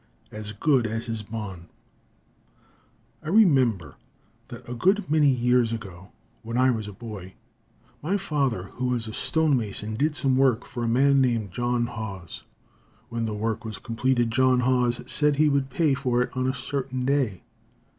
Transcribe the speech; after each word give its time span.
_AS 0.35 0.51
GOOD 0.51 0.87
AS 0.87 1.05
HIS 1.05 1.21
BOND 1.21 1.67
I 3.21 3.27
remember 3.29 3.97
that 4.47 4.67
a 4.67 4.73
good 4.73 5.07
many 5.11 5.29
years 5.29 5.71
ago, 5.71 6.09
when 6.41 6.57
I 6.57 6.71
was 6.71 6.87
a 6.87 6.91
boy, 6.91 7.35
my 8.01 8.17
father, 8.17 8.63
who 8.79 8.87
was 8.87 9.07
a 9.07 9.13
stone 9.13 9.55
mason, 9.55 9.93
did 9.93 10.15
some 10.15 10.35
work 10.37 10.65
for 10.65 10.83
a 10.83 10.87
man 10.87 11.21
named 11.21 11.51
John 11.51 11.85
Haws. 11.85 12.41
When 13.09 13.25
the 13.25 13.35
work 13.35 13.63
was 13.63 13.77
completed, 13.77 14.31
John 14.31 14.61
Haws 14.61 15.03
said 15.05 15.35
he 15.35 15.49
would 15.49 15.69
pay 15.69 15.93
for 15.93 16.23
it 16.23 16.35
on 16.35 16.47
a 16.47 16.55
certain 16.55 17.05
day. 17.05 17.43